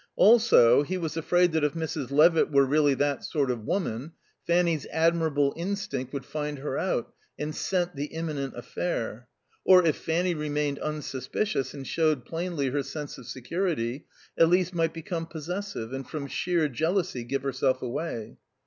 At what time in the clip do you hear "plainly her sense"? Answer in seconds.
12.25-13.19